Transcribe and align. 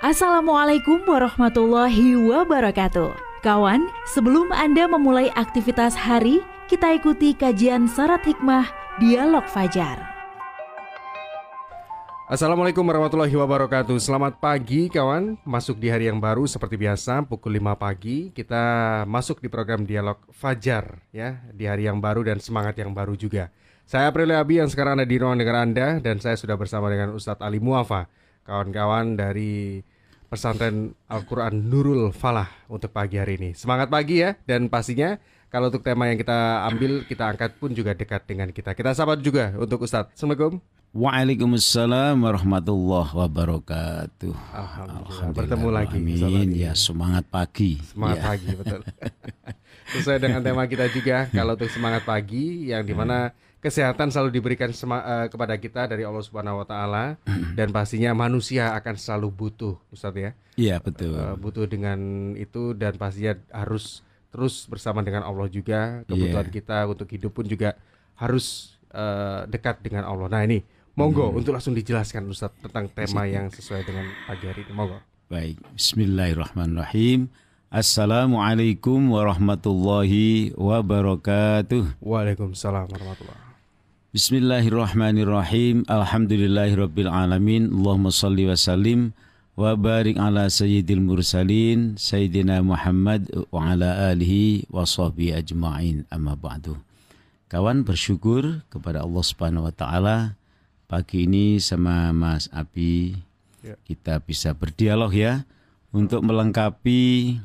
Assalamualaikum 0.00 1.04
warahmatullahi 1.04 2.16
wabarakatuh. 2.16 3.12
Kawan, 3.44 3.84
sebelum 4.08 4.48
Anda 4.48 4.88
memulai 4.88 5.28
aktivitas 5.36 5.92
hari, 5.92 6.40
kita 6.72 6.96
ikuti 6.96 7.36
kajian 7.36 7.84
syarat 7.84 8.24
hikmah 8.24 8.64
Dialog 8.96 9.44
Fajar. 9.44 10.00
Assalamualaikum 12.32 12.80
warahmatullahi 12.80 13.36
wabarakatuh 13.36 14.00
Selamat 14.00 14.40
pagi 14.40 14.88
kawan 14.88 15.36
Masuk 15.44 15.76
di 15.76 15.92
hari 15.92 16.08
yang 16.08 16.16
baru 16.16 16.48
seperti 16.48 16.80
biasa 16.80 17.26
Pukul 17.26 17.58
5 17.58 17.74
pagi 17.74 18.30
Kita 18.30 19.02
masuk 19.02 19.42
di 19.42 19.50
program 19.50 19.82
Dialog 19.82 20.14
Fajar 20.30 21.10
ya 21.10 21.42
Di 21.50 21.66
hari 21.66 21.90
yang 21.90 21.98
baru 21.98 22.22
dan 22.22 22.38
semangat 22.38 22.78
yang 22.78 22.94
baru 22.94 23.18
juga 23.18 23.50
Saya 23.82 24.14
Aprilia 24.14 24.38
Abi 24.38 24.62
yang 24.62 24.70
sekarang 24.70 25.02
ada 25.02 25.10
di 25.10 25.18
ruang 25.18 25.42
dengar 25.42 25.58
Anda 25.58 25.98
Dan 25.98 26.22
saya 26.22 26.38
sudah 26.38 26.54
bersama 26.54 26.86
dengan 26.86 27.10
Ustadz 27.18 27.42
Ali 27.42 27.58
Muafa 27.58 28.06
Kawan-kawan 28.46 29.18
dari 29.18 29.82
pesantren 30.30 30.94
Al-Quran 31.10 31.66
Nurul 31.66 32.14
Falah 32.14 32.48
untuk 32.70 32.94
pagi 32.94 33.18
hari 33.18 33.34
ini 33.36 33.50
Semangat 33.58 33.90
pagi 33.90 34.22
ya 34.22 34.38
Dan 34.46 34.70
pastinya 34.70 35.18
kalau 35.50 35.66
untuk 35.66 35.82
tema 35.82 36.06
yang 36.06 36.14
kita 36.14 36.62
ambil 36.70 37.02
kita 37.10 37.26
angkat 37.26 37.58
pun 37.58 37.74
juga 37.74 37.90
dekat 37.90 38.22
dengan 38.22 38.54
kita. 38.54 38.70
Kita 38.70 38.94
sahabat 38.94 39.18
juga 39.18 39.50
untuk 39.58 39.82
Ustadz. 39.82 40.14
Assalamualaikum. 40.14 40.62
Waalaikumsalam 40.94 42.18
warahmatullahi 42.22 43.10
wabarakatuh. 43.10 44.30
Alhamdulillah. 44.30 45.10
Alhamdulillah. 45.10 45.34
Bertemu 45.34 45.68
lagi. 45.74 45.98
Amin. 45.98 46.54
Ya 46.54 46.72
semangat 46.78 47.26
pagi. 47.26 47.82
Semangat 47.82 48.18
ya. 48.18 48.24
pagi 48.30 48.50
betul. 48.54 48.80
Sesuai 49.98 50.18
dengan 50.22 50.38
tema 50.46 50.62
kita 50.70 50.86
juga 50.94 51.26
kalau 51.34 51.58
untuk 51.58 51.70
semangat 51.70 52.06
pagi 52.06 52.70
yang 52.70 52.86
di 52.86 52.94
mana 52.94 53.34
kesehatan 53.60 54.08
selalu 54.08 54.40
diberikan 54.40 54.72
sema, 54.72 55.04
uh, 55.04 55.26
kepada 55.28 55.54
kita 55.60 55.84
dari 55.84 56.02
Allah 56.02 56.24
Subhanahu 56.24 56.64
Wa 56.64 56.66
Taala 56.66 57.04
dan 57.58 57.68
pastinya 57.70 58.16
manusia 58.16 58.72
akan 58.74 58.96
selalu 58.96 59.28
butuh, 59.28 59.76
Ustadz 59.92 60.18
ya. 60.18 60.30
Iya 60.56 60.76
betul. 60.80 61.12
Uh, 61.12 61.36
butuh 61.36 61.68
dengan 61.68 62.32
itu 62.40 62.72
dan 62.72 62.96
pastinya 62.96 63.36
harus 63.52 64.00
terus 64.32 64.64
bersama 64.64 65.04
dengan 65.04 65.26
Allah 65.26 65.46
juga 65.52 66.06
kebutuhan 66.08 66.48
yeah. 66.48 66.56
kita 66.56 66.78
untuk 66.88 67.08
hidup 67.12 67.32
pun 67.36 67.44
juga 67.44 67.76
harus 68.16 68.76
uh, 68.96 69.44
dekat 69.44 69.84
dengan 69.84 70.08
Allah. 70.08 70.26
Nah 70.32 70.42
ini 70.42 70.64
monggo 70.96 71.28
hmm. 71.28 71.38
untuk 71.38 71.52
langsung 71.52 71.76
dijelaskan 71.76 72.24
Ustaz 72.32 72.56
tentang 72.64 72.88
tema 72.88 73.28
yang 73.28 73.52
sesuai 73.52 73.84
dengan 73.84 74.08
pagi 74.24 74.44
hari 74.48 74.64
ini. 74.64 74.72
Monggo. 74.72 74.98
Baik, 75.30 75.62
Bismillahirrahmanirrahim. 75.76 77.30
Assalamualaikum 77.70 79.14
warahmatullahi 79.14 80.50
wabarakatuh. 80.58 82.02
Waalaikumsalam 82.02 82.90
warahmatullahi 82.90 83.49
Bismillahirrahmanirrahim. 84.10 85.86
Alhamdulillahirabbil 85.86 87.06
alamin. 87.06 87.70
Allahumma 87.70 88.10
salli 88.10 88.42
wa 88.42 88.58
sallim 88.58 89.14
wa 89.54 89.78
barik 89.78 90.18
ala 90.18 90.50
sayyidil 90.50 90.98
mursalin 90.98 91.94
sayyidina 91.94 92.58
Muhammad 92.58 93.30
wa 93.54 93.70
ala 93.70 94.10
alihi 94.10 94.66
wa 94.66 94.82
sahbihi 94.82 95.38
ajma'in 95.38 96.10
amma 96.10 96.34
ba'du. 96.34 96.74
Kawan 97.54 97.86
bersyukur 97.86 98.66
kepada 98.66 99.06
Allah 99.06 99.22
Subhanahu 99.22 99.70
wa 99.70 99.74
taala 99.78 100.34
pagi 100.90 101.30
ini 101.30 101.62
sama 101.62 102.10
Mas 102.10 102.50
Abi 102.50 103.14
ya. 103.62 103.78
kita 103.86 104.18
bisa 104.26 104.50
berdialog 104.58 105.14
ya 105.14 105.46
untuk 105.94 106.26
melengkapi 106.26 107.38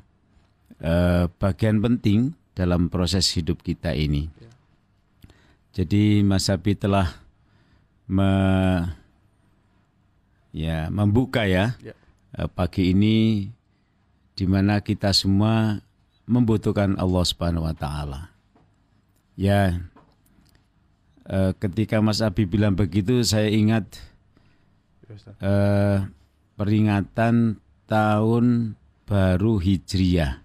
uh, 0.81 1.29
bagian 1.37 1.77
penting 1.77 2.33
dalam 2.57 2.89
proses 2.89 3.29
hidup 3.37 3.61
kita 3.61 3.93
ini. 3.93 4.33
Ya. 5.75 5.83
Jadi 5.83 6.23
Mas 6.23 6.47
Abi 6.47 6.71
telah 6.79 7.19
me, 8.07 8.31
ya 10.55 10.87
membuka 10.87 11.43
ya, 11.43 11.75
ya 11.83 11.91
Eh, 12.35 12.51
pagi 12.51 12.91
ini 12.91 13.47
di 14.35 14.43
mana 14.43 14.83
kita 14.83 15.15
semua 15.15 15.79
membutuhkan 16.27 16.99
Allah 16.99 17.23
Subhanahu 17.23 17.63
wa 17.63 17.71
taala. 17.71 18.35
Ya, 19.39 19.79
eh, 21.31 21.51
ketika 21.55 22.03
Mas 22.03 22.19
Abi 22.19 22.43
bilang 22.43 22.75
begitu 22.75 23.23
saya 23.23 23.47
ingat 23.47 23.87
eh, 25.39 26.03
peringatan 26.59 27.55
tahun 27.87 28.75
baru 29.07 29.63
Hijriah. 29.63 30.43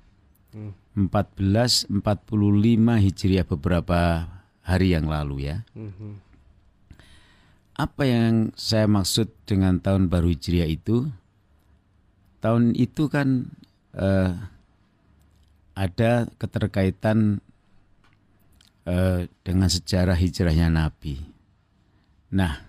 1445 0.94 1.90
hmm. 1.90 3.02
Hijriah 3.02 3.46
beberapa 3.46 4.30
hari 4.70 4.94
yang 4.94 5.10
lalu 5.10 5.50
ya. 5.50 5.66
Hmm. 5.74 6.22
Apa 7.74 8.06
yang 8.06 8.54
saya 8.54 8.86
maksud 8.86 9.32
dengan 9.48 9.82
tahun 9.82 10.06
baru 10.06 10.30
Hijriah 10.30 10.68
itu? 10.68 11.10
tahun 12.40 12.74
itu 12.74 13.06
kan 13.12 13.52
uh, 13.94 14.32
ada 15.76 16.28
keterkaitan 16.40 17.38
uh, 18.88 19.28
dengan 19.44 19.68
sejarah 19.68 20.16
hijrahnya 20.16 20.72
Nabi. 20.72 21.20
Nah, 22.32 22.64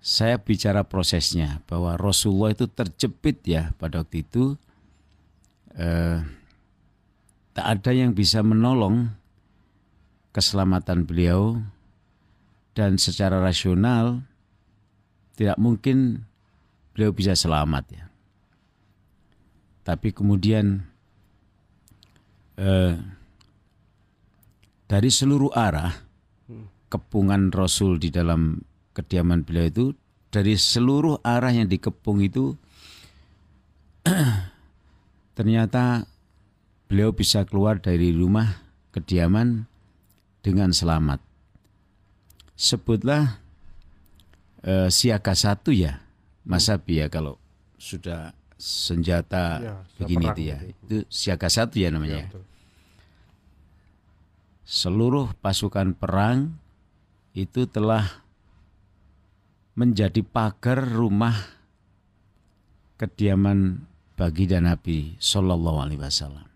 saya 0.00 0.40
bicara 0.40 0.84
prosesnya 0.84 1.64
bahwa 1.68 1.96
Rasulullah 1.96 2.52
itu 2.52 2.68
terjepit 2.68 3.44
ya 3.44 3.72
pada 3.76 4.04
waktu 4.04 4.24
itu 4.24 4.56
uh, 5.76 6.18
tak 7.56 7.66
ada 7.66 7.90
yang 7.92 8.16
bisa 8.16 8.40
menolong 8.40 9.12
keselamatan 10.30 11.06
beliau 11.06 11.58
dan 12.74 12.96
secara 12.96 13.42
rasional 13.42 14.22
tidak 15.34 15.58
mungkin 15.58 16.26
beliau 16.94 17.10
bisa 17.10 17.34
selamat 17.34 17.84
ya. 17.90 18.04
Tapi 19.86 20.14
kemudian 20.14 20.86
eh, 22.60 22.94
dari 24.90 25.10
seluruh 25.10 25.54
arah 25.54 25.94
kepungan 26.90 27.54
Rasul 27.54 28.02
di 28.02 28.10
dalam 28.10 28.58
kediaman 28.92 29.46
beliau 29.46 29.66
itu 29.70 29.86
dari 30.34 30.58
seluruh 30.58 31.22
arah 31.22 31.54
yang 31.54 31.70
dikepung 31.70 32.18
itu 32.22 32.58
ternyata 35.38 36.10
beliau 36.90 37.14
bisa 37.14 37.46
keluar 37.46 37.78
dari 37.78 38.10
rumah 38.10 38.58
kediaman 38.90 39.69
dengan 40.40 40.72
selamat. 40.72 41.20
Sebutlah 42.56 43.40
eh, 44.64 44.88
siaga 44.92 45.32
satu 45.32 45.72
ya, 45.72 46.00
Mas 46.44 46.68
Abi 46.68 47.00
ya 47.00 47.08
kalau 47.08 47.40
sudah 47.80 48.36
senjata 48.60 49.44
ya, 49.60 49.74
begini 49.96 50.26
itu 50.28 50.42
ya. 50.52 50.58
Gitu. 50.60 50.76
Itu 50.84 50.96
siaga 51.08 51.48
satu 51.48 51.80
ya 51.80 51.88
namanya. 51.88 52.28
Ya, 52.28 52.40
Seluruh 54.68 55.34
pasukan 55.40 55.96
perang 55.96 56.54
itu 57.34 57.66
telah 57.66 58.22
menjadi 59.74 60.20
pagar 60.22 60.84
rumah 60.84 61.34
kediaman 63.00 63.88
bagi 64.20 64.44
dan 64.44 64.68
Nabi 64.68 65.16
Shallallahu 65.16 65.78
Alaihi 65.80 66.00
Wasallam. 66.04 66.46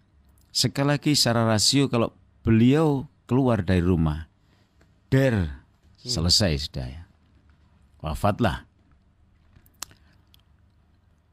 Sekali 0.53 0.95
lagi 0.95 1.16
secara 1.16 1.49
rasio 1.49 1.89
kalau 1.89 2.12
beliau 2.45 3.09
keluar 3.25 3.65
dari 3.65 3.81
rumah, 3.81 4.29
der 5.09 5.65
selesai 6.01 6.69
sudah 6.69 6.89
ya, 6.89 7.03
wafatlah 8.05 8.69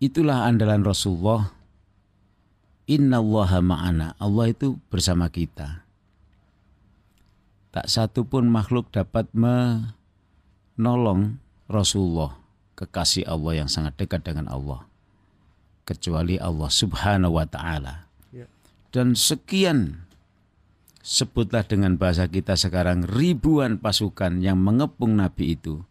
Itulah 0.02 0.50
andalan 0.50 0.82
Rasulullah. 0.82 1.54
Inna 2.90 3.22
allaha 3.22 3.62
ma'ana. 3.62 4.18
Allah 4.18 4.50
itu 4.50 4.82
bersama 4.90 5.30
kita. 5.30 5.86
Tak 7.70 7.86
satu 7.86 8.26
pun 8.26 8.50
makhluk 8.50 8.90
dapat 8.90 9.30
menolong 9.38 11.38
Rasulullah, 11.70 12.34
kekasih 12.74 13.30
Allah 13.30 13.64
yang 13.64 13.70
sangat 13.70 13.94
dekat 14.02 14.26
dengan 14.26 14.50
Allah. 14.50 14.90
Kecuali 15.86 16.42
Allah 16.42 16.74
subhanahu 16.74 17.38
wa 17.38 17.46
ta'ala. 17.46 18.10
Ya. 18.34 18.50
Dan 18.90 19.14
sekian 19.14 20.10
sebutlah 21.02 21.66
dengan 21.66 21.98
bahasa 21.98 22.30
kita 22.30 22.54
sekarang 22.58 23.06
ribuan 23.06 23.82
pasukan 23.82 24.42
yang 24.42 24.62
mengepung 24.62 25.18
Nabi 25.18 25.58
itu. 25.58 25.82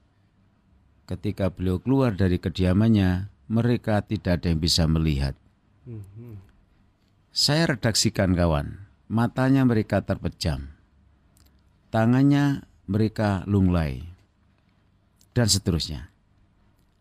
Ketika 1.06 1.50
beliau 1.50 1.82
keluar 1.82 2.14
dari 2.14 2.38
kediamannya, 2.38 3.30
mereka 3.50 3.98
tidak 4.06 4.40
ada 4.40 4.54
yang 4.54 4.62
bisa 4.62 4.86
melihat. 4.86 5.34
Saya 7.34 7.74
redaksikan 7.74 8.38
kawan, 8.38 8.86
matanya 9.10 9.66
mereka 9.66 10.06
terpejam, 10.06 10.70
tangannya 11.90 12.62
mereka 12.86 13.42
lunglai, 13.50 14.06
dan 15.34 15.50
seterusnya. 15.50 16.14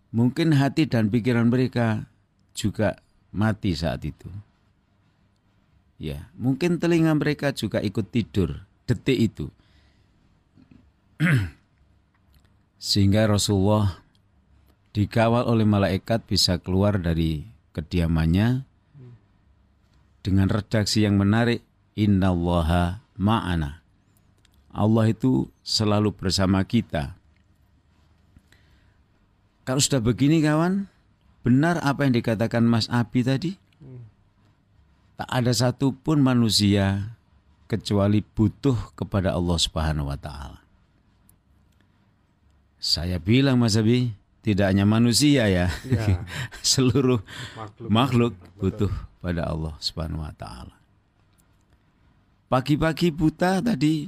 Mungkin 0.10 0.58
hati 0.58 0.90
dan 0.90 1.14
pikiran 1.14 1.54
mereka 1.54 2.10
juga 2.58 2.98
mati 3.30 3.78
saat 3.78 4.02
itu. 4.02 4.49
Ya, 6.00 6.32
mungkin 6.40 6.80
telinga 6.80 7.12
mereka 7.12 7.52
juga 7.52 7.84
ikut 7.84 8.08
tidur 8.08 8.64
detik 8.88 9.20
itu. 9.20 9.46
Sehingga 12.80 13.28
Rasulullah 13.28 14.00
dikawal 14.96 15.44
oleh 15.44 15.68
malaikat 15.68 16.24
bisa 16.24 16.56
keluar 16.56 16.96
dari 16.96 17.44
kediamannya 17.76 18.64
dengan 20.24 20.48
redaksi 20.48 21.04
yang 21.04 21.20
menarik 21.20 21.68
innallaha 22.00 23.04
ma'ana. 23.20 23.84
Allah 24.72 25.06
itu 25.12 25.52
selalu 25.60 26.16
bersama 26.16 26.64
kita. 26.64 27.20
Kalau 29.68 29.84
sudah 29.84 30.02
begini 30.02 30.40
kawan 30.40 30.88
benar 31.44 31.84
apa 31.84 32.08
yang 32.08 32.16
dikatakan 32.16 32.66
Mas 32.66 32.88
Abi 32.88 33.22
tadi 33.22 33.60
tak 35.20 35.28
ada 35.28 35.52
satupun 35.52 36.24
manusia 36.24 37.12
kecuali 37.68 38.24
butuh 38.24 38.96
kepada 38.96 39.36
Allah 39.36 39.58
Subhanahu 39.60 40.08
wa 40.08 40.16
taala 40.16 40.64
saya 42.80 43.20
bilang 43.20 43.60
Mas 43.60 43.76
Abi 43.76 44.16
tidak 44.40 44.72
hanya 44.72 44.88
manusia 44.88 45.52
ya, 45.52 45.68
ya. 45.84 46.24
seluruh 46.64 47.20
makhluk, 47.60 47.90
makhluk 47.92 48.34
butuh 48.56 48.92
pada 49.20 49.52
Allah 49.52 49.76
Subhanahu 49.84 50.24
wa 50.24 50.32
taala. 50.32 50.76
Pagi-pagi 52.48 53.12
buta 53.12 53.60
tadi 53.60 54.08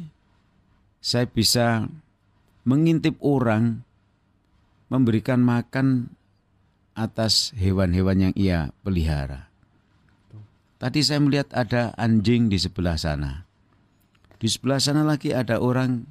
saya 1.04 1.28
bisa 1.28 1.86
mengintip 2.64 3.20
orang 3.20 3.84
memberikan 4.88 5.44
makan 5.44 6.16
atas 6.96 7.52
hewan-hewan 7.60 8.32
yang 8.32 8.34
ia 8.40 8.60
pelihara. 8.88 9.51
Tadi 10.82 11.00
saya 11.06 11.22
melihat 11.22 11.54
ada 11.54 11.94
anjing 11.94 12.50
di 12.50 12.58
sebelah 12.58 12.98
sana. 12.98 13.46
Di 14.42 14.50
sebelah 14.50 14.82
sana 14.82 15.06
lagi 15.06 15.30
ada 15.30 15.62
orang 15.62 16.10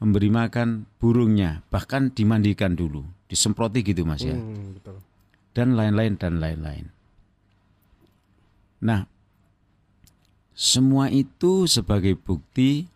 memberi 0.00 0.32
makan 0.32 0.88
burungnya, 0.96 1.60
bahkan 1.68 2.08
dimandikan 2.08 2.72
dulu 2.72 3.04
disemproti 3.30 3.86
gitu 3.86 4.02
mas 4.02 4.26
ya 4.26 4.34
hmm, 4.34 4.82
betul. 4.82 4.98
dan 5.54 5.78
lain-lain 5.78 6.18
dan 6.18 6.42
lain-lain 6.42 6.90
nah 8.82 9.06
semua 10.58 11.06
itu 11.14 11.70
sebagai 11.70 12.18
bukti 12.18 12.90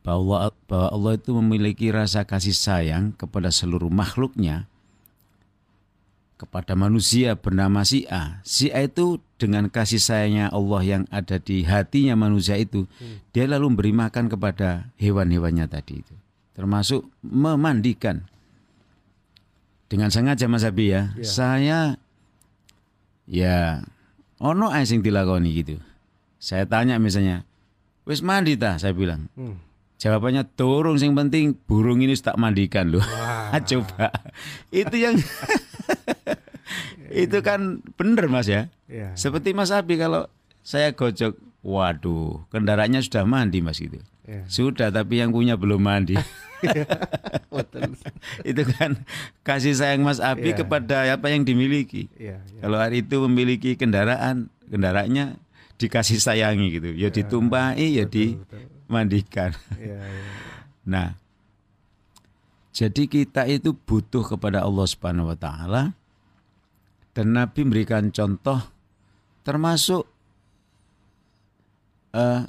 bahwa 0.00 0.48
bahwa 0.64 0.88
Allah 0.88 1.20
itu 1.20 1.36
memiliki 1.36 1.92
rasa 1.92 2.24
kasih 2.24 2.56
sayang 2.56 3.12
kepada 3.12 3.52
seluruh 3.52 3.92
makhluknya 3.92 4.64
kepada 6.38 6.78
manusia 6.78 7.34
bernama 7.34 7.82
si 7.82 8.06
A. 8.06 8.38
Si 8.46 8.70
A 8.70 8.86
itu 8.86 9.18
dengan 9.36 9.66
kasih 9.66 9.98
sayangnya 9.98 10.46
Allah 10.54 10.82
yang 10.86 11.02
ada 11.10 11.42
di 11.42 11.66
hatinya 11.66 12.14
manusia 12.14 12.54
itu, 12.54 12.86
hmm. 12.86 13.34
dia 13.34 13.50
lalu 13.50 13.74
memberi 13.74 13.92
makan 13.92 14.30
kepada 14.30 14.94
hewan-hewannya 15.02 15.66
tadi 15.66 16.00
itu. 16.00 16.14
Termasuk 16.54 17.10
memandikan 17.26 18.30
dengan 19.90 20.14
sengaja 20.14 20.46
Mas 20.46 20.62
Abi 20.62 20.94
ya. 20.94 21.10
Yeah. 21.18 21.26
Saya 21.26 21.78
ya 23.26 23.56
ono 24.38 24.70
ae 24.70 24.86
sing 24.86 25.02
dilakoni 25.02 25.50
gitu. 25.58 25.76
Saya 26.38 26.70
tanya 26.70 27.02
misalnya, 27.02 27.42
"Wis 28.06 28.22
mandi 28.22 28.54
ta?" 28.54 28.78
saya 28.78 28.94
bilang. 28.94 29.26
Hmm. 29.34 29.58
Jawabannya 29.98 30.46
turun 30.54 30.94
sing 30.94 31.18
penting 31.18 31.58
burung 31.66 31.98
ini 31.98 32.14
tak 32.14 32.38
mandikan 32.38 32.94
loh. 32.94 33.02
Coba. 33.56 34.12
Itu 34.68 34.96
yang 34.96 35.16
itu 37.24 37.38
kan 37.40 37.80
bener 37.96 38.28
Mas 38.28 38.48
ya. 38.48 38.68
Yeah. 38.88 39.16
Seperti 39.16 39.56
Mas 39.56 39.72
Abi 39.72 39.96
kalau 39.96 40.28
saya 40.60 40.92
gojok, 40.92 41.36
waduh, 41.64 42.44
kendaraannya 42.52 43.00
sudah 43.00 43.24
mandi 43.24 43.64
Mas 43.64 43.80
gitu. 43.80 44.00
Yeah. 44.28 44.44
Sudah 44.44 44.92
tapi 44.92 45.24
yang 45.24 45.32
punya 45.32 45.56
belum 45.56 45.80
mandi. 45.80 46.20
itu 48.50 48.62
kan 48.76 49.00
kasih 49.46 49.72
sayang 49.72 50.04
Mas 50.04 50.20
Abi 50.20 50.52
yeah. 50.52 50.58
kepada 50.60 50.96
apa 51.08 51.32
yang 51.32 51.48
dimiliki. 51.48 52.12
Yeah, 52.20 52.44
yeah. 52.52 52.62
Kalau 52.66 52.76
hari 52.76 53.00
itu 53.00 53.16
memiliki 53.24 53.80
kendaraan, 53.80 54.52
kendaraannya 54.68 55.40
dikasih 55.80 56.20
sayangi 56.20 56.76
gitu. 56.76 56.92
Ya 56.92 57.08
yeah. 57.08 57.10
ditumpahi, 57.14 57.88
ya 57.96 58.04
dimandikan. 58.04 59.56
Yeah, 59.80 60.04
yeah. 60.04 60.36
Nah, 60.84 61.08
jadi 62.72 63.02
kita 63.08 63.48
itu 63.48 63.74
butuh 63.74 64.24
kepada 64.24 64.62
Allah 64.62 64.86
Subhanahu 64.86 65.32
wa 65.32 65.38
taala 65.38 65.82
dan 67.16 67.34
Nabi 67.34 67.66
memberikan 67.66 68.14
contoh 68.14 68.62
termasuk 69.42 70.06
uh, 72.14 72.46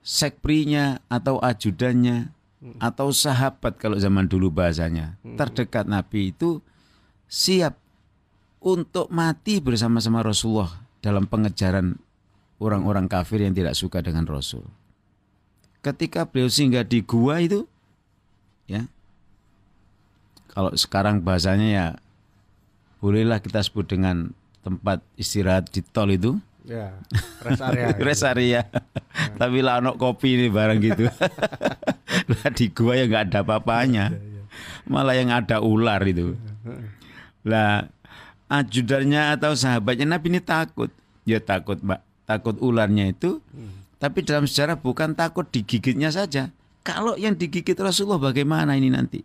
sekprinya 0.00 1.02
atau 1.10 1.42
ajudannya 1.42 2.32
hmm. 2.64 2.78
atau 2.80 3.12
sahabat 3.12 3.76
kalau 3.76 4.00
zaman 4.00 4.24
dulu 4.30 4.48
bahasanya 4.48 5.18
hmm. 5.26 5.36
terdekat 5.36 5.84
Nabi 5.84 6.32
itu 6.32 6.62
siap 7.28 7.76
untuk 8.58 9.12
mati 9.12 9.62
bersama-sama 9.62 10.24
Rasulullah 10.24 10.72
dalam 10.98 11.30
pengejaran 11.30 11.98
orang-orang 12.58 13.06
kafir 13.06 13.42
yang 13.42 13.54
tidak 13.54 13.78
suka 13.78 14.02
dengan 14.02 14.26
Rasul. 14.26 14.66
Ketika 15.78 16.26
beliau 16.26 16.50
singgah 16.50 16.82
di 16.82 17.06
gua 17.06 17.38
itu, 17.38 17.70
kalau 20.58 20.74
sekarang 20.74 21.22
bahasanya 21.22 21.68
ya 21.70 21.86
bolehlah 22.98 23.38
kita 23.38 23.62
sebut 23.62 23.86
dengan 23.86 24.34
tempat 24.66 24.98
istirahat 25.14 25.70
di 25.70 25.86
tol 25.86 26.10
itu, 26.10 26.34
Ya, 26.66 26.98
rest 27.46 27.62
area. 27.62 27.86
rest 28.10 28.24
area. 28.26 28.60
Tapi 29.38 29.62
lah 29.62 29.78
ono 29.78 29.94
kopi 29.94 30.34
nih 30.34 30.50
barang 30.50 30.78
gitu. 30.82 31.06
lah 32.34 32.48
di 32.52 32.66
gua 32.74 32.98
ya 32.98 33.06
nggak 33.06 33.30
ada 33.30 33.38
apa-apanya. 33.46 34.10
Ya, 34.10 34.18
ya, 34.18 34.42
ya. 34.42 34.42
Malah 34.84 35.14
yang 35.14 35.30
ada 35.30 35.62
ular 35.62 36.02
itu. 36.04 36.34
Lah 37.46 37.86
ajudannya 38.50 39.38
atau 39.38 39.54
sahabatnya 39.54 40.10
Nabi 40.10 40.34
ini 40.34 40.40
takut. 40.42 40.90
Ya 41.22 41.38
takut, 41.38 41.78
Mbak. 41.80 42.02
Takut 42.26 42.58
ularnya 42.58 43.14
itu. 43.14 43.40
Hmm. 43.54 43.86
Tapi 43.96 44.26
dalam 44.26 44.44
sejarah 44.44 44.76
bukan 44.76 45.14
takut 45.14 45.48
digigitnya 45.48 46.10
saja. 46.12 46.50
Kalau 46.84 47.16
yang 47.16 47.32
digigit 47.38 47.78
Rasulullah 47.78 48.20
bagaimana 48.20 48.76
ini 48.76 48.92
nanti? 48.92 49.24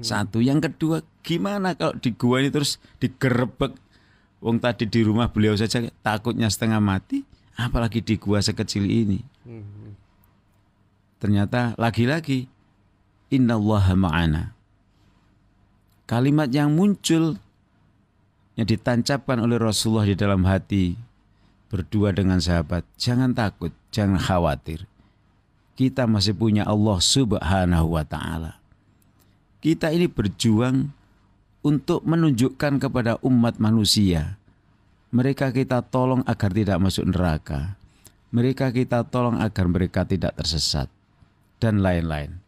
Hmm. 0.00 0.04
Satu, 0.04 0.40
yang 0.40 0.64
kedua, 0.64 1.04
gimana 1.20 1.76
kalau 1.76 1.92
di 2.00 2.16
gua 2.16 2.40
ini 2.40 2.48
terus 2.48 2.80
digerebek 2.96 3.76
Wong 4.40 4.56
tadi 4.56 4.88
di 4.88 5.04
rumah 5.04 5.28
beliau 5.28 5.52
saja 5.52 5.84
takutnya 6.00 6.48
setengah 6.48 6.80
mati, 6.80 7.20
apalagi 7.60 8.00
di 8.00 8.16
gua 8.16 8.40
sekecil 8.40 8.88
ini. 8.88 9.20
Ternyata 11.20 11.76
lagi-lagi 11.76 12.48
innallaha 13.28 13.92
ma'ana. 13.92 14.56
Kalimat 16.08 16.48
yang 16.48 16.72
muncul 16.72 17.36
yang 18.56 18.66
ditancapkan 18.66 19.44
oleh 19.44 19.60
Rasulullah 19.60 20.08
di 20.08 20.16
dalam 20.16 20.48
hati 20.48 20.96
berdua 21.68 22.16
dengan 22.16 22.40
sahabat, 22.40 22.82
jangan 22.96 23.36
takut, 23.36 23.70
jangan 23.92 24.18
khawatir. 24.18 24.88
Kita 25.76 26.08
masih 26.08 26.32
punya 26.32 26.64
Allah 26.64 26.98
Subhanahu 26.98 27.94
wa 27.94 28.04
taala. 28.08 28.59
Kita 29.60 29.92
ini 29.92 30.08
berjuang 30.08 30.88
untuk 31.60 32.00
menunjukkan 32.08 32.80
kepada 32.80 33.20
umat 33.20 33.60
manusia. 33.60 34.40
Mereka 35.12 35.52
kita 35.52 35.84
tolong 35.84 36.24
agar 36.24 36.50
tidak 36.56 36.80
masuk 36.80 37.12
neraka. 37.12 37.76
Mereka 38.32 38.72
kita 38.72 39.04
tolong 39.04 39.36
agar 39.36 39.68
mereka 39.68 40.08
tidak 40.08 40.38
tersesat. 40.40 40.88
Dan 41.60 41.84
lain-lain. 41.84 42.40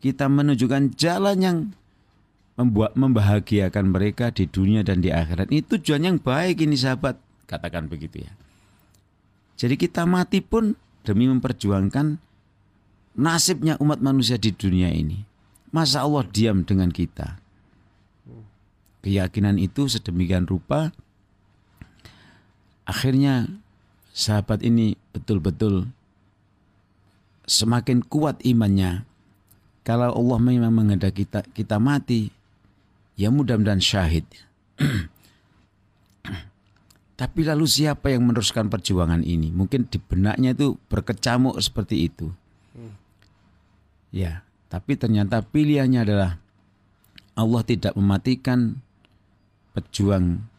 Kita 0.00 0.24
menunjukkan 0.32 0.96
jalan 0.96 1.36
yang 1.36 1.58
membuat 2.54 2.94
membahagiakan 2.96 3.90
mereka 3.92 4.30
di 4.30 4.48
dunia 4.48 4.80
dan 4.86 5.02
di 5.04 5.10
akhirat. 5.10 5.50
Ini 5.52 5.62
tujuan 5.68 6.06
yang 6.06 6.16
baik 6.22 6.64
ini 6.64 6.78
sahabat. 6.78 7.18
Katakan 7.44 7.90
begitu 7.90 8.24
ya. 8.24 8.32
Jadi 9.60 9.76
kita 9.76 10.08
mati 10.08 10.40
pun 10.40 10.72
demi 11.04 11.28
memperjuangkan 11.28 12.16
nasibnya 13.20 13.76
umat 13.82 14.00
manusia 14.00 14.40
di 14.40 14.48
dunia 14.54 14.88
ini. 14.88 15.33
Masa 15.74 16.06
Allah 16.06 16.22
diam 16.30 16.62
dengan 16.62 16.94
kita? 16.94 17.42
keyakinan 19.04 19.60
itu 19.60 19.84
sedemikian 19.84 20.48
rupa. 20.48 20.96
Akhirnya 22.88 23.52
sahabat 24.16 24.64
ini 24.64 24.96
betul-betul 25.12 25.92
semakin 27.44 28.00
kuat 28.00 28.40
imannya. 28.40 29.04
Kalau 29.84 30.16
Allah 30.16 30.40
memang 30.40 30.72
menghendaki 30.72 31.28
kita 31.28 31.44
kita 31.52 31.76
mati 31.76 32.32
ya 33.20 33.28
mudah-mudahan 33.28 33.84
syahid. 33.84 34.24
Tapi 37.20 37.40
lalu 37.44 37.68
siapa 37.68 38.08
yang 38.10 38.24
meneruskan 38.24 38.72
perjuangan 38.72 39.20
ini? 39.20 39.52
Mungkin 39.52 39.86
di 39.92 40.00
benaknya 40.00 40.56
itu 40.56 40.80
berkecamuk 40.88 41.60
seperti 41.60 42.08
itu. 42.08 42.32
Hmm. 42.74 42.90
ya 44.10 44.42
tapi 44.74 44.98
ternyata 44.98 45.38
pilihannya 45.38 46.02
adalah 46.02 46.34
Allah 47.38 47.62
tidak 47.62 47.94
mematikan 47.94 48.82
pejuang 49.70 50.50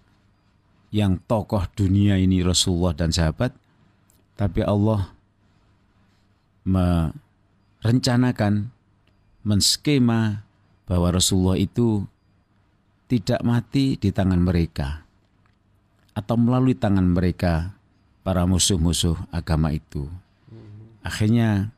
yang 0.96 1.20
tokoh 1.28 1.68
dunia 1.76 2.16
ini 2.16 2.40
Rasulullah 2.40 2.96
dan 2.96 3.12
sahabat, 3.12 3.52
tapi 4.40 4.64
Allah 4.64 5.12
merencanakan, 6.64 8.72
menskema 9.44 10.48
bahwa 10.88 11.12
Rasulullah 11.12 11.60
itu 11.60 12.08
tidak 13.12 13.44
mati 13.44 14.00
di 14.00 14.16
tangan 14.16 14.40
mereka. 14.40 15.04
atau 16.16 16.40
melalui 16.40 16.72
tangan 16.72 17.12
mereka 17.12 17.76
para 18.24 18.48
musuh-musuh 18.48 19.20
agama 19.36 19.76
itu. 19.76 20.08
Akhirnya 21.04 21.75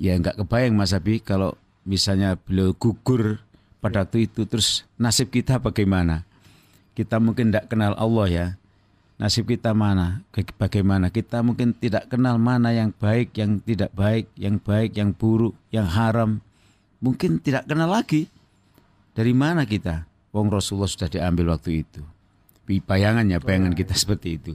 ya 0.00 0.16
nggak 0.16 0.40
kebayang 0.40 0.72
Mas 0.72 0.96
Abi 0.96 1.20
kalau 1.20 1.52
misalnya 1.84 2.40
beliau 2.40 2.72
gugur 2.72 3.44
pada 3.84 4.04
waktu 4.08 4.24
itu 4.24 4.48
terus 4.48 4.88
nasib 4.96 5.28
kita 5.28 5.60
bagaimana? 5.60 6.24
Kita 6.96 7.20
mungkin 7.20 7.52
tidak 7.52 7.68
kenal 7.68 7.92
Allah 8.00 8.26
ya. 8.28 8.46
Nasib 9.20 9.52
kita 9.52 9.76
mana? 9.76 10.24
Bagaimana? 10.56 11.12
Kita 11.12 11.44
mungkin 11.44 11.76
tidak 11.76 12.08
kenal 12.08 12.40
mana 12.40 12.72
yang 12.72 12.96
baik, 12.96 13.36
yang 13.36 13.60
tidak 13.60 13.92
baik, 13.92 14.32
yang 14.40 14.56
baik, 14.56 14.96
yang 14.96 15.12
buruk, 15.12 15.52
yang 15.68 15.84
haram. 15.84 16.40
Mungkin 17.04 17.36
tidak 17.44 17.68
kenal 17.68 17.92
lagi. 17.92 18.32
Dari 19.12 19.36
mana 19.36 19.68
kita? 19.68 20.08
Wong 20.32 20.48
Rasulullah 20.48 20.88
sudah 20.88 21.12
diambil 21.12 21.52
waktu 21.52 21.84
itu. 21.84 22.00
Bayangannya, 22.64 23.44
bayangan 23.44 23.76
kita 23.76 23.92
seperti 24.02 24.40
itu. 24.40 24.52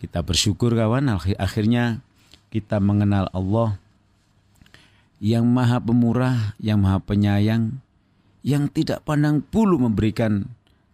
Kita 0.00 0.24
bersyukur 0.24 0.72
kawan, 0.72 1.12
akhirnya 1.36 2.00
kita 2.48 2.80
mengenal 2.80 3.28
Allah 3.36 3.76
yang 5.22 5.48
maha 5.48 5.80
pemurah, 5.80 6.56
yang 6.60 6.82
maha 6.84 7.00
penyayang, 7.00 7.80
yang 8.44 8.68
tidak 8.68 9.02
pandang 9.02 9.40
bulu 9.42 9.80
memberikan 9.80 10.46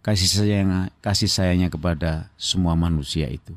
kasih 0.03 0.27
sayang 0.27 0.91
kasih 0.99 1.31
sayangnya 1.31 1.71
kepada 1.71 2.27
semua 2.35 2.75
manusia 2.75 3.27
itu. 3.31 3.55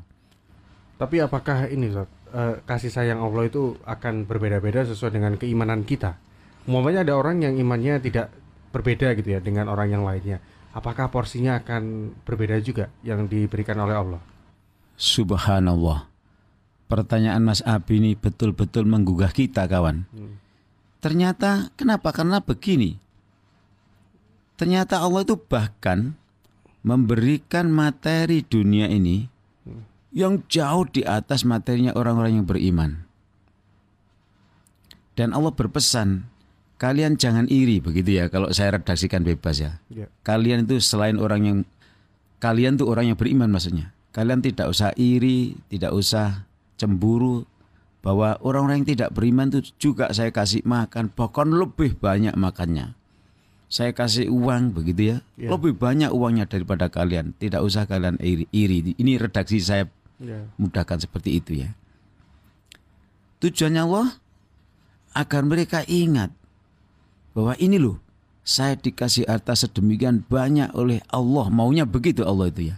Tapi 0.97 1.21
apakah 1.21 1.69
ini 1.69 1.93
Zat, 1.93 2.09
uh, 2.33 2.57
kasih 2.65 2.89
sayang 2.89 3.19
Allah 3.21 3.45
itu 3.45 3.77
akan 3.85 4.25
berbeda-beda 4.25 4.87
sesuai 4.87 5.13
dengan 5.13 5.33
keimanan 5.37 5.85
kita? 5.85 6.17
Umpamanya 6.65 7.05
ada 7.05 7.13
orang 7.15 7.43
yang 7.43 7.55
imannya 7.55 8.01
tidak 8.01 8.33
berbeda 8.73 9.15
gitu 9.15 9.37
ya 9.37 9.39
dengan 9.39 9.71
orang 9.71 9.93
yang 9.93 10.03
lainnya. 10.03 10.41
Apakah 10.75 11.09
porsinya 11.09 11.57
akan 11.57 12.13
berbeda 12.21 12.59
juga 12.61 12.91
yang 13.01 13.25
diberikan 13.25 13.79
oleh 13.81 13.95
Allah? 13.97 14.21
Subhanallah. 14.97 16.09
Pertanyaan 16.87 17.43
Mas 17.43 17.61
Abi 17.65 17.99
ini 17.99 18.13
betul-betul 18.13 18.85
menggugah 18.85 19.33
kita 19.33 19.65
kawan. 19.65 20.05
Hmm. 20.11 20.46
Ternyata 20.97 21.69
kenapa? 21.77 22.09
Karena 22.09 22.41
begini. 22.41 22.97
Ternyata 24.57 25.05
Allah 25.05 25.21
itu 25.21 25.37
bahkan 25.37 26.17
memberikan 26.81 27.69
materi 27.69 28.41
dunia 28.41 28.89
ini 28.89 29.29
yang 30.15 30.41
jauh 30.49 30.87
di 30.89 31.05
atas 31.05 31.45
materinya 31.45 31.93
orang-orang 31.93 32.41
yang 32.41 32.47
beriman. 32.47 33.05
Dan 35.13 35.33
Allah 35.33 35.53
berpesan, 35.53 36.25
kalian 36.81 37.17
jangan 37.17 37.45
iri 37.49 37.81
begitu 37.81 38.21
ya 38.21 38.29
kalau 38.29 38.49
saya 38.53 38.77
redaksikan 38.77 39.21
bebas 39.21 39.61
ya. 39.61 39.77
ya. 39.93 40.09
Kalian 40.25 40.65
itu 40.65 40.81
selain 40.81 41.17
orang 41.21 41.41
yang 41.45 41.57
kalian 42.41 42.77
tuh 42.77 42.89
orang 42.89 43.13
yang 43.13 43.17
beriman 43.17 43.49
maksudnya. 43.49 43.93
Kalian 44.13 44.41
tidak 44.41 44.73
usah 44.73 44.93
iri, 44.97 45.53
tidak 45.69 45.93
usah 45.93 46.45
cemburu 46.77 47.45
bahwa 48.07 48.39
orang-orang 48.39 48.87
yang 48.87 48.95
tidak 48.95 49.11
beriman 49.11 49.51
itu 49.51 49.67
juga 49.75 50.07
saya 50.15 50.31
kasih 50.31 50.63
makan 50.63 51.11
bahkan 51.11 51.51
lebih 51.51 51.99
banyak 51.99 52.31
makannya. 52.39 52.95
Saya 53.67 53.91
kasih 53.91 54.31
uang 54.31 54.71
begitu 54.71 55.11
ya. 55.11 55.17
ya. 55.35 55.51
Lebih 55.51 55.75
banyak 55.75 56.15
uangnya 56.15 56.47
daripada 56.47 56.87
kalian. 56.87 57.35
Tidak 57.35 57.59
usah 57.59 57.83
kalian 57.83 58.15
iri. 58.23 58.47
iri. 58.55 58.95
Ini 58.95 59.19
redaksi 59.19 59.59
saya 59.59 59.91
ya. 60.23 60.47
mudahkan 60.55 61.03
seperti 61.03 61.35
itu 61.35 61.67
ya. 61.67 61.75
Tujuannya 63.43 63.81
Allah 63.83 64.15
agar 65.11 65.43
mereka 65.43 65.83
ingat 65.83 66.31
bahwa 67.35 67.59
ini 67.59 67.75
loh 67.75 67.99
saya 68.47 68.79
dikasih 68.79 69.27
harta 69.27 69.51
sedemikian 69.51 70.23
banyak 70.23 70.71
oleh 70.71 71.03
Allah 71.11 71.51
maunya 71.51 71.83
begitu 71.83 72.23
Allah 72.23 72.47
itu 72.47 72.71
ya 72.73 72.77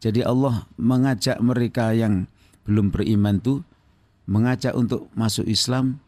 jadi 0.00 0.24
Allah 0.24 0.64
mengajak 0.80 1.36
mereka 1.44 1.92
yang 1.92 2.30
belum 2.64 2.88
beriman 2.94 3.38
tuh 3.42 3.62
mengajak 4.30 4.72
untuk 4.78 5.10
masuk 5.18 5.44
Islam 5.50 5.98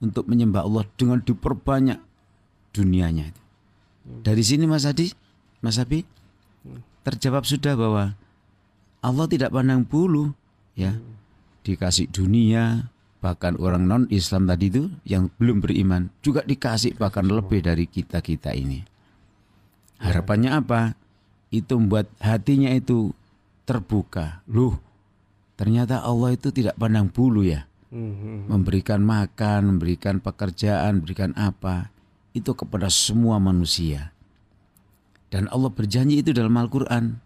untuk 0.00 0.24
menyembah 0.24 0.64
Allah 0.64 0.88
dengan 0.96 1.20
diperbanyak 1.20 2.00
dunianya 2.72 3.28
itu. 3.28 3.42
Dari 4.24 4.40
sini 4.40 4.64
Mas 4.64 4.88
Adi 4.88 5.12
Mas 5.60 5.76
Abi 5.76 6.08
terjawab 7.04 7.44
sudah 7.44 7.76
bahwa 7.76 8.16
Allah 9.04 9.26
tidak 9.28 9.52
pandang 9.52 9.84
bulu 9.84 10.32
ya. 10.72 10.96
Dikasih 11.60 12.08
dunia 12.08 12.88
bahkan 13.20 13.52
orang 13.60 13.84
non 13.84 14.04
Islam 14.08 14.48
tadi 14.48 14.72
itu 14.72 14.88
yang 15.04 15.28
belum 15.36 15.60
beriman 15.60 16.08
juga 16.24 16.40
dikasih 16.40 16.96
bahkan 16.96 17.28
lebih 17.28 17.60
dari 17.60 17.84
kita 17.84 18.24
kita 18.24 18.56
ini 18.56 18.80
harapannya 20.00 20.50
apa? 20.56 20.96
Itu 21.52 21.76
membuat 21.76 22.08
hatinya 22.18 22.72
itu 22.72 23.12
terbuka. 23.68 24.40
Loh 24.48 24.80
ternyata 25.60 26.00
Allah 26.00 26.32
itu 26.32 26.48
tidak 26.48 26.80
pandang 26.80 27.12
bulu 27.12 27.44
ya 27.44 27.68
memberikan 28.48 29.04
makan 29.04 29.76
memberikan 29.76 30.24
pekerjaan 30.24 31.04
memberikan 31.04 31.36
apa 31.36 31.92
itu 32.32 32.56
kepada 32.56 32.88
semua 32.88 33.36
manusia 33.36 34.16
dan 35.28 35.52
Allah 35.52 35.68
berjanji 35.68 36.24
itu 36.24 36.32
dalam 36.32 36.56
Al-Quran 36.56 37.20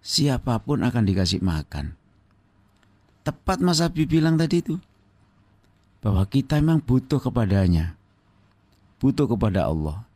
siapa 0.00 0.56
pun 0.64 0.80
akan 0.80 1.04
dikasih 1.04 1.44
makan 1.44 1.92
tepat 3.28 3.60
Mas 3.60 3.84
Abi 3.84 4.08
bilang 4.08 4.40
tadi 4.40 4.64
itu 4.64 4.80
bahwa 6.06 6.22
kita 6.30 6.62
memang 6.62 6.78
butuh 6.78 7.18
kepadanya. 7.18 7.98
Butuh 9.02 9.26
kepada 9.26 9.66
Allah. 9.66 10.06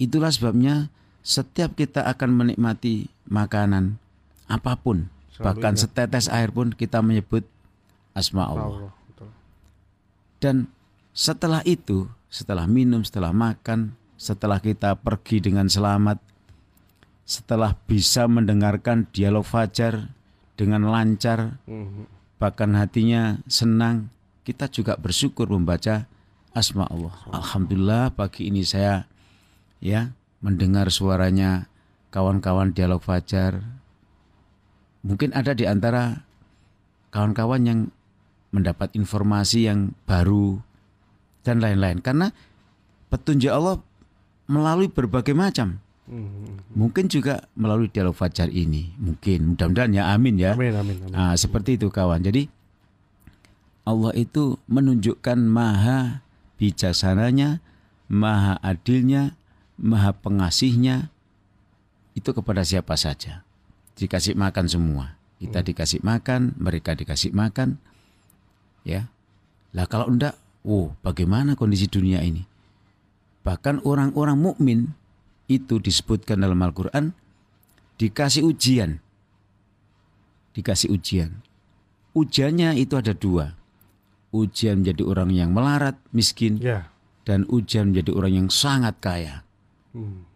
Itulah 0.00 0.32
sebabnya 0.32 0.88
setiap 1.20 1.76
kita 1.76 2.00
akan 2.08 2.32
menikmati 2.32 3.12
makanan 3.28 4.00
apa 4.48 4.72
pun, 4.80 5.12
Selalu 5.34 5.44
bahkan 5.44 5.74
ingat. 5.74 5.82
setetes 5.82 6.26
air 6.30 6.54
pun 6.54 6.70
kita 6.70 7.02
menyebut 7.02 7.42
asma 8.14 8.46
Allah. 8.46 8.88
Allah 8.88 8.92
Dan 10.38 10.70
setelah 11.10 11.60
itu, 11.66 12.06
setelah 12.30 12.70
minum, 12.70 13.02
setelah 13.02 13.34
makan, 13.34 13.98
setelah 14.14 14.62
kita 14.62 14.94
pergi 14.94 15.42
dengan 15.42 15.66
selamat, 15.66 16.22
setelah 17.26 17.74
bisa 17.88 18.28
mendengarkan 18.30 19.08
dialog 19.10 19.42
fajar 19.42 20.12
dengan 20.54 20.86
lancar, 20.86 21.58
mhm. 21.66 22.06
bahkan 22.38 22.70
hatinya 22.78 23.42
senang, 23.50 24.12
kita 24.44 24.68
juga 24.70 24.94
bersyukur 25.00 25.48
membaca 25.50 26.06
asma 26.54 26.86
Allah. 26.86 27.16
Alhamdulillah 27.32 28.14
pagi 28.14 28.46
ini 28.52 28.62
saya 28.62 29.08
ya 29.82 30.14
mendengar 30.44 30.92
suaranya 30.92 31.66
kawan-kawan 32.14 32.70
dialog 32.70 33.02
fajar. 33.02 33.64
Mungkin 35.04 35.36
ada 35.36 35.52
di 35.52 35.68
antara 35.68 36.24
kawan-kawan 37.12 37.62
yang 37.68 37.80
mendapat 38.50 38.96
informasi 38.96 39.68
yang 39.68 39.92
baru 40.08 40.64
dan 41.44 41.60
lain-lain 41.60 42.00
karena 42.00 42.32
petunjuk 43.12 43.52
Allah 43.52 43.78
melalui 44.48 44.88
berbagai 44.88 45.36
macam. 45.36 45.78
Hmm. 46.04 46.60
Mungkin 46.76 47.08
juga 47.08 47.48
melalui 47.56 47.88
dialog 47.88 48.12
fajar 48.12 48.52
ini, 48.52 48.92
mungkin 49.00 49.56
mudah-mudahan 49.56 49.92
ya, 49.96 50.12
amin 50.12 50.36
ya. 50.36 50.52
Amin, 50.52 50.76
amin, 50.76 50.96
amin. 51.00 51.12
Nah, 51.12 51.32
seperti 51.32 51.80
itu 51.80 51.88
kawan. 51.88 52.20
Jadi 52.20 52.48
Allah 53.84 54.12
itu 54.16 54.60
menunjukkan 54.68 55.38
maha 55.44 56.24
bijaksananya, 56.60 57.60
maha 58.08 58.60
adilnya, 58.60 59.36
maha 59.80 60.12
pengasihnya 60.16 61.12
itu 62.16 62.30
kepada 62.32 62.64
siapa 62.64 62.96
saja. 62.96 63.43
Dikasih 63.94 64.34
makan 64.34 64.66
semua. 64.66 65.14
Kita 65.38 65.60
hmm. 65.62 65.68
dikasih 65.70 66.00
makan, 66.02 66.54
mereka 66.58 66.94
dikasih 66.94 67.30
makan. 67.34 67.78
Ya. 68.82 69.10
Lah 69.74 69.86
kalau 69.86 70.10
enggak, 70.10 70.34
oh 70.66 70.94
bagaimana 71.02 71.54
kondisi 71.54 71.90
dunia 71.90 72.22
ini? 72.22 72.42
Bahkan 73.44 73.84
orang-orang 73.84 74.38
mukmin 74.40 74.78
itu 75.46 75.76
disebutkan 75.78 76.40
dalam 76.40 76.58
Al-Qur'an 76.62 77.12
dikasih 78.00 78.46
ujian. 78.46 78.98
Dikasih 80.54 80.94
ujian. 80.94 81.42
Ujiannya 82.14 82.78
itu 82.78 82.94
ada 82.94 83.10
dua 83.10 83.64
ujian 84.34 84.82
menjadi 84.82 85.02
orang 85.06 85.30
yang 85.30 85.54
melarat, 85.54 85.94
miskin, 86.10 86.58
yeah. 86.58 86.90
dan 87.22 87.46
ujian 87.46 87.94
menjadi 87.94 88.10
orang 88.18 88.32
yang 88.34 88.48
sangat 88.50 88.98
kaya. 88.98 89.46
Hmm. 89.94 90.26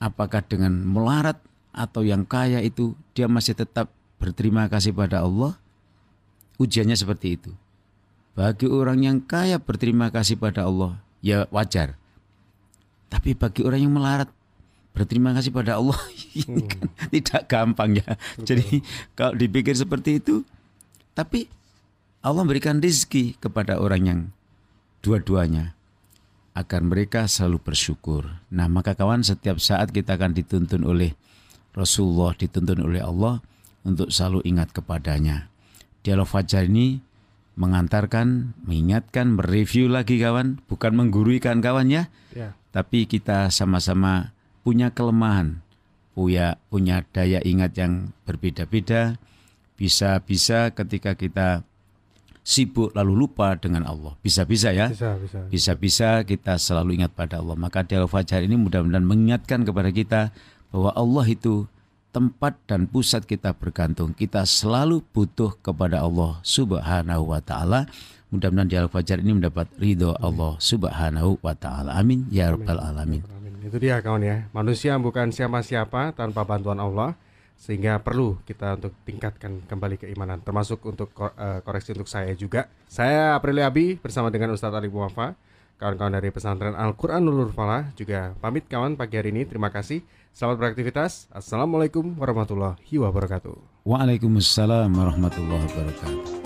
Apakah 0.00 0.40
dengan 0.48 0.80
melarat 0.88 1.36
atau 1.72 2.04
yang 2.04 2.28
kaya 2.28 2.60
itu 2.60 2.92
dia 3.16 3.26
masih 3.26 3.56
tetap 3.56 3.88
berterima 4.20 4.68
kasih 4.68 4.92
pada 4.92 5.24
Allah? 5.24 5.56
Ujiannya 6.60 6.94
seperti 6.94 7.40
itu. 7.40 7.50
Bagi 8.36 8.68
orang 8.68 9.02
yang 9.02 9.18
kaya 9.18 9.58
berterima 9.58 10.12
kasih 10.12 10.38
pada 10.38 10.68
Allah, 10.68 11.00
ya 11.24 11.48
wajar. 11.52 11.96
Tapi 13.12 13.36
bagi 13.36 13.60
orang 13.64 13.80
yang 13.84 13.92
melarat 13.92 14.28
berterima 14.92 15.32
kasih 15.32 15.52
pada 15.52 15.80
Allah 15.80 15.96
ini 16.36 16.64
hmm. 16.64 16.68
kan 16.68 16.86
tidak 17.12 17.42
gampang 17.48 17.90
ya. 18.00 18.08
Betul. 18.36 18.44
Jadi 18.44 18.68
kalau 19.16 19.34
dipikir 19.36 19.74
seperti 19.76 20.20
itu, 20.20 20.44
tapi 21.12 21.48
Allah 22.22 22.44
memberikan 22.46 22.78
rizki 22.78 23.34
kepada 23.36 23.80
orang 23.80 24.02
yang 24.06 24.20
dua-duanya 25.02 25.74
agar 26.52 26.80
mereka 26.84 27.24
selalu 27.26 27.58
bersyukur. 27.64 28.28
Nah, 28.52 28.68
maka 28.68 28.92
kawan 28.92 29.24
setiap 29.24 29.56
saat 29.58 29.90
kita 29.90 30.20
akan 30.20 30.36
dituntun 30.36 30.84
oleh 30.84 31.16
Rasulullah, 31.72 32.36
dituntun 32.36 32.84
oleh 32.84 33.00
Allah 33.00 33.40
untuk 33.82 34.12
selalu 34.12 34.44
ingat 34.44 34.70
kepadanya. 34.76 35.48
Dialog 36.04 36.28
Fajar 36.28 36.68
ini 36.68 37.00
mengantarkan, 37.56 38.56
mengingatkan, 38.64 39.36
mereview 39.36 39.88
lagi 39.88 40.16
kawan, 40.20 40.60
bukan 40.68 40.92
menggurui 40.96 41.40
kawan 41.40 41.88
ya, 41.92 42.08
Ya. 42.32 42.56
tapi 42.72 43.04
kita 43.04 43.52
sama-sama 43.52 44.32
punya 44.64 44.88
kelemahan, 44.92 45.60
punya 46.16 46.56
punya 46.72 47.04
daya 47.12 47.40
ingat 47.44 47.76
yang 47.76 48.16
berbeda-beda. 48.24 49.20
Bisa-bisa 49.76 50.70
ketika 50.72 51.18
kita 51.18 51.66
sibuk 52.42 52.94
lalu 52.94 53.26
lupa 53.26 53.54
dengan 53.58 53.86
Allah. 53.86 54.14
Bisa-bisa 54.22 54.70
ya. 54.74 54.90
Bisa, 54.90 55.18
bisa. 55.18 55.38
Bisa-bisa 55.50 56.08
kita 56.26 56.58
selalu 56.58 57.02
ingat 57.02 57.14
pada 57.14 57.38
Allah. 57.42 57.54
Maka 57.58 57.82
dialog 57.86 58.10
fajar 58.10 58.42
ini 58.42 58.54
mudah-mudahan 58.58 59.02
mengingatkan 59.06 59.66
kepada 59.66 59.90
kita 59.90 60.20
bahwa 60.72 60.90
Allah 60.96 61.24
itu 61.28 61.68
tempat 62.12 62.56
dan 62.68 62.88
pusat 62.88 63.24
kita 63.28 63.52
bergantung. 63.56 64.16
Kita 64.16 64.44
selalu 64.44 65.04
butuh 65.12 65.56
kepada 65.60 66.04
Allah 66.04 66.40
Subhanahu 66.44 67.32
wa 67.32 67.40
taala. 67.40 67.88
Mudah-mudahan 68.32 68.68
dialog 68.68 68.92
fajar 68.92 69.20
ini 69.20 69.36
mendapat 69.36 69.68
ridho 69.76 70.16
Allah 70.16 70.56
Subhanahu 70.56 71.36
wa 71.44 71.52
taala. 71.52 71.92
Amin 71.92 72.24
ya 72.32 72.52
rabbal 72.52 72.80
alamin. 72.80 73.20
Amin. 73.36 73.52
Itu 73.64 73.76
dia 73.76 74.00
kawan 74.00 74.24
ya. 74.24 74.48
Manusia 74.56 74.96
bukan 74.96 75.28
siapa-siapa 75.32 76.16
tanpa 76.16 76.44
bantuan 76.48 76.80
Allah. 76.80 77.16
Sehingga 77.62 78.02
perlu 78.02 78.42
kita 78.42 78.74
untuk 78.74 78.90
tingkatkan 79.06 79.62
kembali 79.70 79.94
keimanan. 80.02 80.42
Termasuk 80.42 80.82
untuk 80.82 81.14
eh, 81.14 81.62
koreksi 81.62 81.94
untuk 81.94 82.10
saya 82.10 82.34
juga. 82.34 82.66
Saya 82.90 83.38
Aprilia 83.38 83.70
Abi 83.70 84.00
bersama 84.00 84.34
dengan 84.34 84.50
Ustadz 84.50 84.74
Ali 84.74 84.90
Muafa. 84.90 85.38
Kawan-kawan 85.80 86.14
dari 86.16 86.28
pesantren 86.32 86.74
Al-Quran 86.74 87.24
Nurul 87.24 87.52
Falah 87.52 87.90
juga 87.98 88.32
pamit 88.38 88.68
kawan 88.68 88.94
pagi 88.94 89.18
hari 89.18 89.30
ini. 89.34 89.48
Terima 89.48 89.72
kasih. 89.72 90.04
Selamat 90.32 90.60
beraktivitas. 90.64 91.28
Assalamualaikum 91.28 92.16
warahmatullahi 92.16 92.96
wabarakatuh. 92.96 93.84
Waalaikumsalam 93.84 94.88
warahmatullahi 94.88 95.64
wabarakatuh. 95.68 96.42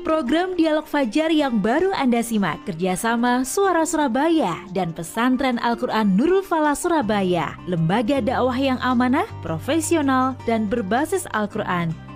Program 0.00 0.56
Dialog 0.56 0.88
Fajar 0.88 1.28
yang 1.28 1.60
baru 1.60 1.92
Anda 1.92 2.24
simak 2.24 2.64
kerjasama 2.64 3.44
Suara 3.44 3.84
Surabaya 3.84 4.58
dan 4.72 4.96
Pesantren 4.96 5.60
Al-Quran 5.60 6.16
Nurul 6.16 6.40
Falah 6.40 6.74
Surabaya, 6.74 7.54
lembaga 7.68 8.18
dakwah 8.18 8.56
yang 8.56 8.80
amanah, 8.80 9.28
profesional, 9.44 10.34
dan 10.48 10.66
berbasis 10.66 11.28
Al-Quran. 11.36 11.92